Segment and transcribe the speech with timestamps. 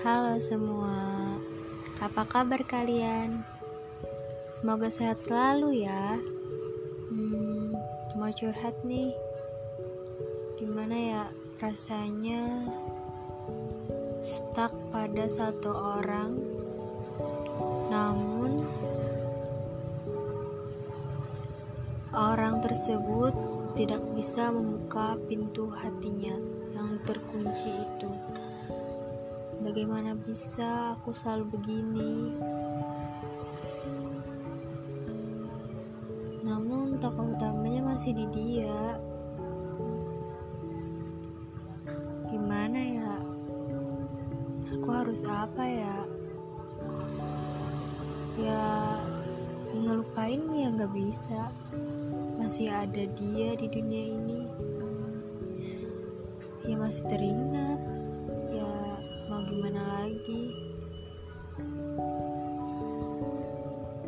[0.00, 0.96] Halo semua,
[2.00, 3.44] apa kabar kalian?
[4.48, 6.16] Semoga sehat selalu ya.
[7.12, 7.76] Hmm,
[8.16, 9.12] mau curhat nih.
[10.56, 11.24] Gimana ya
[11.60, 12.72] rasanya
[14.24, 16.40] stuck pada satu orang,
[17.92, 18.64] namun
[22.16, 23.36] orang tersebut
[23.76, 26.40] tidak bisa membuka pintu hatinya
[26.72, 28.31] yang terkunci itu.
[29.62, 32.34] Bagaimana bisa aku selalu begini?
[36.42, 38.98] Namun tokoh utamanya masih di dia.
[42.26, 43.14] Gimana ya?
[44.74, 45.96] Aku harus apa ya?
[48.34, 48.62] Ya
[49.72, 51.50] ngelupain ya nggak bisa
[52.38, 54.40] masih ada dia di dunia ini
[56.62, 57.81] ya masih teringat
[59.62, 60.42] gimana lagi?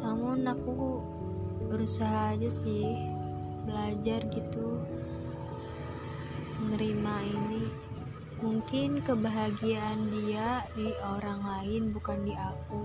[0.03, 0.99] Namun aku
[1.71, 2.99] berusaha aja sih
[3.63, 4.83] belajar gitu
[6.59, 7.71] menerima ini.
[8.43, 12.83] Mungkin kebahagiaan dia di orang lain bukan di aku.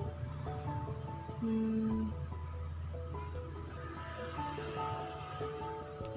[1.41, 2.13] Hmm,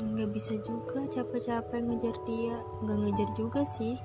[0.05, 2.61] nggak bisa juga capek-capek ngejar dia.
[2.85, 3.97] Nggak ngejar juga sih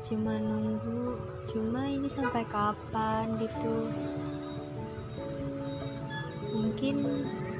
[0.00, 1.20] cuma nunggu
[1.52, 3.92] cuma ini sampai kapan gitu.
[6.56, 6.96] Mungkin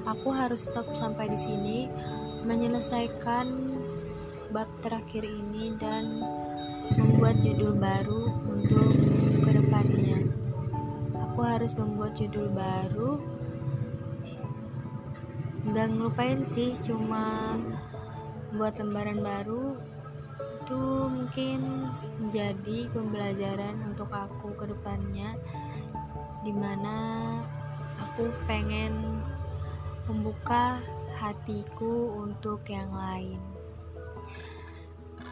[0.09, 1.79] aku harus stop sampai di sini
[2.49, 3.47] menyelesaikan
[4.57, 6.25] bab terakhir ini dan
[6.97, 8.89] membuat judul baru untuk
[9.45, 10.25] ke depannya.
[11.31, 13.21] Aku harus membuat judul baru.
[15.71, 17.55] Nggak ngelupain sih cuma
[18.57, 19.79] buat lembaran baru
[20.71, 21.91] itu mungkin
[22.23, 25.35] menjadi pembelajaran untuk aku ke depannya
[26.47, 26.97] di mana
[27.99, 29.21] aku pengen
[30.07, 30.79] membuka
[31.19, 33.41] hatiku untuk yang lain.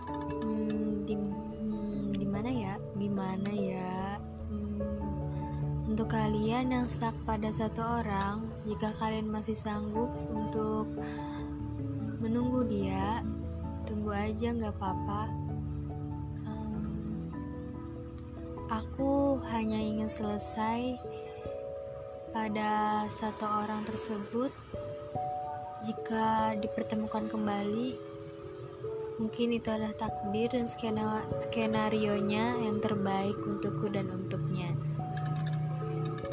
[0.09, 2.75] Hmm, di, hmm, di mana ya?
[2.99, 4.21] Gimana ya?
[4.49, 10.89] Hmm, untuk kalian yang stuck pada satu orang jika kalian masih sanggup untuk
[12.21, 13.25] menunggu dia
[14.19, 15.23] aja nggak apa-apa
[16.51, 17.31] um,
[18.67, 20.99] aku hanya ingin selesai
[22.35, 24.51] pada satu orang tersebut
[25.87, 27.95] jika dipertemukan kembali
[29.23, 30.67] mungkin itu adalah takdir dan
[31.31, 34.75] skenario nya yang terbaik untukku dan untuknya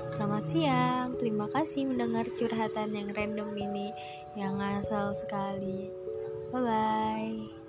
[0.06, 3.92] Selamat siang, terima kasih mendengar curhatan yang random ini
[4.40, 5.92] yang asal sekali.
[6.56, 7.65] Bye bye.